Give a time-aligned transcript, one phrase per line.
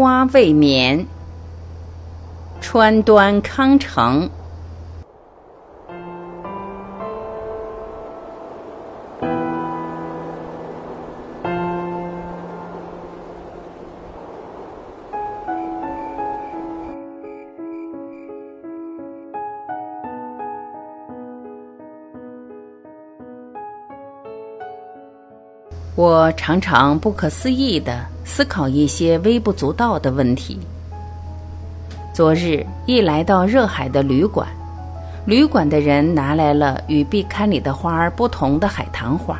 [0.00, 1.04] 花未眠，
[2.62, 4.30] 川端康成。
[26.00, 30.58] 我常常不可思议地思考一些微不足道的问题。
[32.14, 34.48] 昨日一来到热海的旅馆，
[35.26, 39.38] 旅馆的人拿来了与壁龛里的花儿不同的海棠花。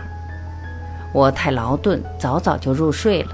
[1.15, 3.33] 我太劳顿，早早就入睡了。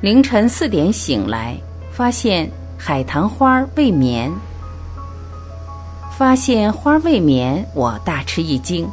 [0.00, 1.54] 凌晨四点醒来，
[1.90, 4.32] 发现海棠花未眠。
[6.16, 8.88] 发现花未眠，我大吃一惊。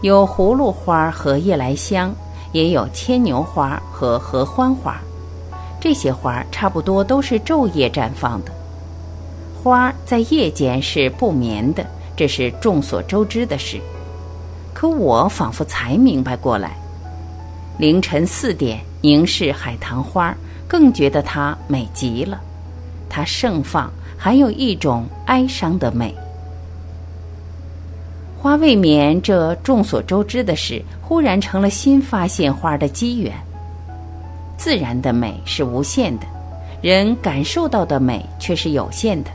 [0.00, 2.14] 有葫芦花和夜来香，
[2.52, 4.96] 也有牵牛花和合欢花，
[5.80, 8.52] 这些花差不多都是昼夜绽放的。
[9.60, 11.84] 花在夜间是不眠的，
[12.16, 13.80] 这是众所周知的事。
[14.72, 16.76] 可我仿佛才明白过来，
[17.76, 20.32] 凌晨四点凝视海棠花，
[20.68, 22.40] 更觉得它美极了。
[23.08, 26.14] 它盛放，还有一种哀伤的美。
[28.40, 33.32] 花未眠，这众所周知的事，忽然成了新发现花的机缘。
[34.56, 36.26] 自然的美是无限的，
[36.80, 39.30] 人感受到的美却是有限的。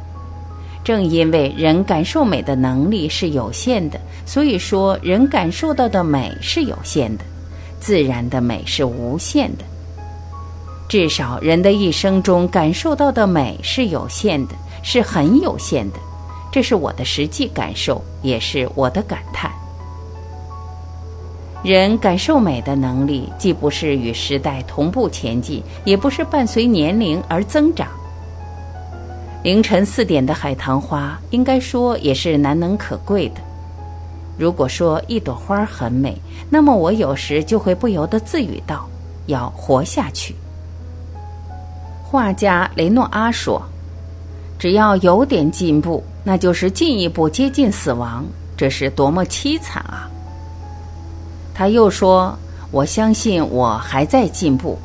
[0.85, 7.25] 正因为人感受美的能力是有限的，所以说人感受到的美是有限的，
[7.81, 9.65] 自然的美是无限的。
[10.87, 15.99] 至少人的一生中感受到的美是有限的，是很有限的。
[16.53, 19.51] 这是我的实际感受，也是我的感叹。
[21.63, 27.87] 人感受美的能力，既不是与时代同步前进，也不是伴随年龄而增长。
[29.41, 33.41] 凌晨四点的海棠花，应该说也是难能可贵的。
[34.37, 36.15] 如果说一朵花很美，
[36.51, 38.87] 那么我有时就会不由得自语道
[39.25, 40.35] ：“要活下去。”
[42.05, 43.59] 画家雷诺阿说
[44.59, 48.25] ：“只要有点进步。”那就是进一步接近死亡，
[48.55, 50.09] 这是多么凄惨啊！
[51.53, 52.37] 他又说
[52.71, 54.77] ：“我相信我还在进步。”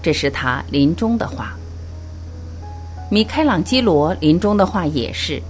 [0.00, 1.56] 这是他临终的话。
[3.10, 5.42] 米开朗基罗临终的话也是：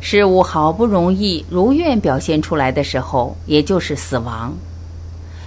[0.00, 4.52] 事物好不容易如愿表现出来的时候，也就是死亡。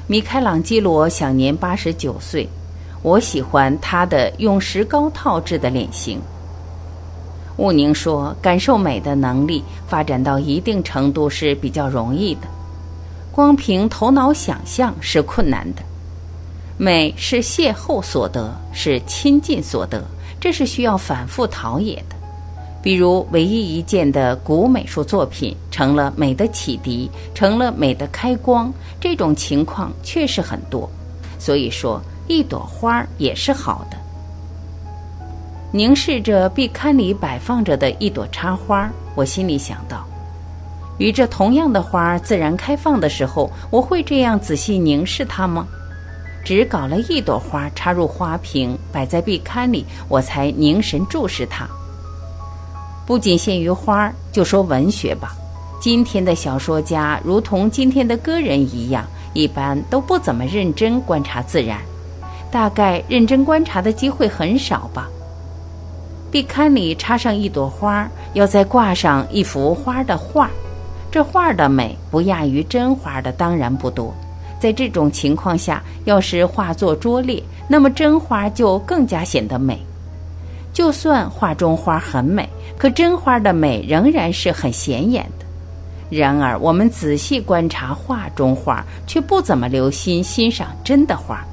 [0.08, 2.48] 米开朗基罗享年八十九岁，
[3.02, 6.20] 我喜欢他的用石膏套制的脸型。
[7.60, 12.48] 毋宁说：“感受美的能力发展到一定程度是比较容易的，
[13.34, 15.82] 光凭头脑想象是困难的。
[16.78, 20.02] 美是邂逅所得，是亲近所得，
[20.40, 22.16] 这是需要反复陶冶的。
[22.82, 28.72] 比如，唯一一件的古美术作品成了美的启迪，成了美的开光，
[29.02, 30.90] 这种情况确实很多。
[31.38, 33.98] 所以说，一朵花也是好的。”
[35.72, 40.04] 凝视着壁龛里摆放着的一朵插花，我心里想到：
[40.98, 45.68] 与这同样的花自然开放的时候，我会这样仔细凝视它吗？
[46.44, 51.68] 只搞了一朵花插入花瓶，摆在壁龛里，我才凝神注视它。
[53.06, 55.36] 不仅限于花，就说文学吧。
[55.80, 61.78] 今天的小说家，如同今天的歌人一样，一般都不怎么认真观察自然，
[62.50, 65.08] 大概认真观察的机会很少吧。
[66.32, 70.50] 壁龛里插上一朵花，要再挂上一幅花的画，
[71.12, 74.14] 这画的美不亚于真花的，当然不多。
[74.60, 79.80] 在这种情况下，要是画作拙劣，那么真花就更加显得美。
[80.72, 82.48] 就算画中花很美，
[82.78, 85.46] 可真花的美仍然是很显眼的。
[86.16, 91.44] 然而，我们仔细观察画中花，却不怎么留心欣赏真的花。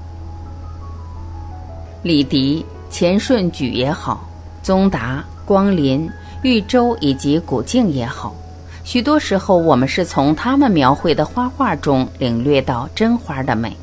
[2.02, 4.25] 李迪、钱顺举也好。
[4.66, 6.10] 宗达、光林、
[6.42, 8.34] 豫州以及古静也好，
[8.82, 13.76] 许多时候我们是从他们描绘的花画中领略到真花的美，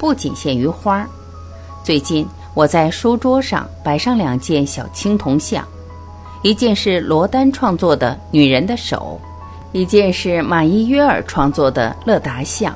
[0.00, 1.06] 不仅限于花。
[1.84, 5.64] 最近我在书桌上摆上两件小青铜像，
[6.42, 9.16] 一件是罗丹创作的女人的手，
[9.70, 12.74] 一件是马伊约尔创作的乐达像。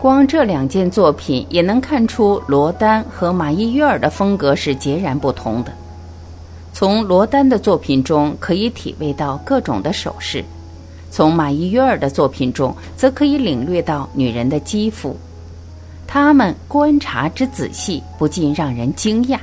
[0.00, 5.72] 光这两件作品也能看出罗丹和马伊约尔的风格是截然不同的。
[6.72, 10.44] 从罗丹的作品中可以体味到各种的手势，
[11.10, 15.16] 从马伊约尔的作品中则可以领略到女人的肌肤。
[16.06, 19.38] 他们观察之仔细，不禁让人惊讶。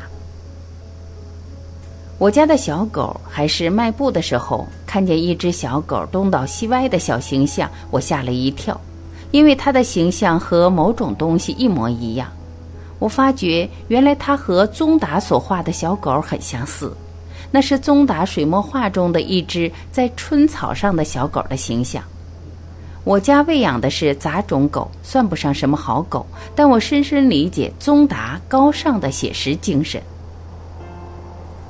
[2.18, 8.80] 我家的小狗还是迈步的时候，看见一只小狗东倒西歪的小形象，我吓了一跳，
[9.32, 12.28] 因为它的形象和某种东西一模一样。
[13.00, 16.92] 我发觉原来它和宗达所画的小狗很相似，
[17.52, 22.04] 那是宗达水墨画中的一只在春草上的小狗的形象。
[23.04, 30.02] 我家喂养的是杂种狗，算不上什么好狗，但我深深理解宗达高尚的写实精神。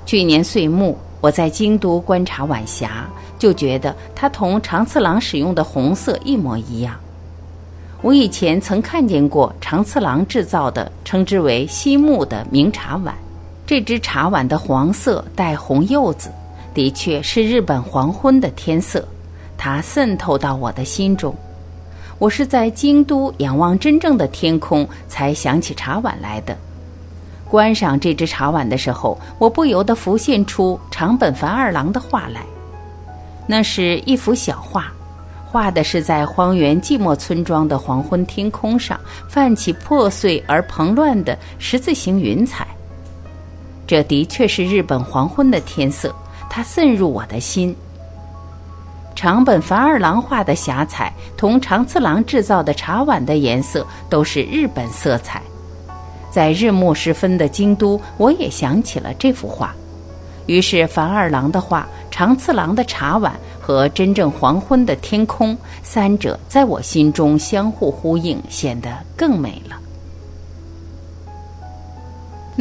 [0.05, 6.95] 去年岁末，我在京都观察晚霞，就觉得它同长次郎使用的红色一模一样。
[8.01, 13.13] 我以前曾看见过长次郎制造的称之为“西木”的明茶碗，
[13.69, 16.31] 这只茶碗的黄色带红柚子，
[16.73, 19.07] 的确是日本黄昏的天色，
[19.59, 21.35] 它渗透到我的心中。
[22.17, 26.57] 我是在京都仰望真正的天空，才想起茶碗来的。
[27.47, 32.41] 观赏这只茶碗的时候，我不由得浮现出长本繁二郎的画来。
[33.45, 34.91] 那是一幅小画，
[35.45, 42.67] 画的是在荒原寂寞村庄的黄昏天空上泛起破碎而蓬乱的十字形云彩。
[43.89, 46.13] 这的确是日本黄昏的天色，
[46.47, 47.75] 它渗入我的心。
[49.15, 55.41] 长本繁二郎画的霞彩同长次郎制造的茶碗的颜色都是日本色彩。
[56.29, 59.73] 在日暮时分的京都，我也想起了这幅画。
[60.45, 69.78] 于是，繁二郎的画、长次郎的茶碗和真正黄昏的天空，三者在我心中相互呼应，显得更美了。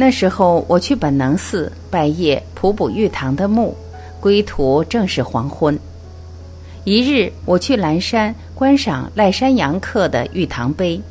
[0.01, 3.75] 那时候，我去本能寺拜谒普普玉堂的墓，
[4.21, 5.77] 归途正是黄昏。
[6.85, 11.01] 一日，我去蓝山观赏赖山阳刻的玉堂碑。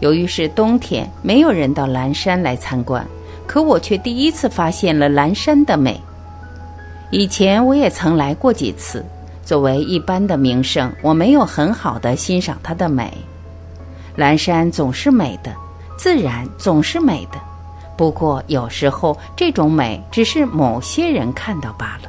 [0.00, 3.06] 由于是冬天，没有人到蓝山来参观，
[3.46, 5.96] 可我却第一次发现了蓝山的美。
[7.12, 9.04] 以前我也曾来过几次，
[9.44, 13.16] 作为一般的名胜，我没有很好的欣赏它的美。
[14.16, 15.54] 蓝山总是美的，
[15.96, 17.38] 自然总是美的，
[18.00, 22.08] 不过有时候这种美只是某些人看到罢了。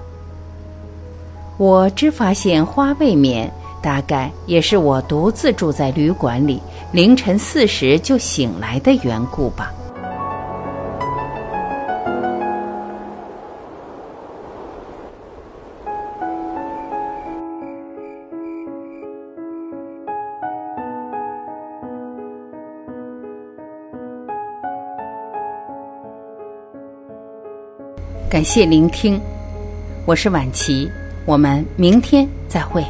[1.57, 3.51] 我只发现花未眠。
[3.81, 6.61] 大概也是我独自住在旅馆里，
[6.91, 9.73] 凌晨四时就醒来的缘故吧。
[28.31, 29.19] 感谢聆听，
[30.05, 30.89] 我是晚琪，
[31.25, 32.81] 我们明天再会。